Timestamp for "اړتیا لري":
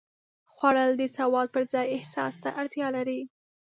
2.61-3.21